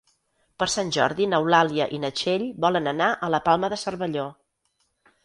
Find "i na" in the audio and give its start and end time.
1.97-2.11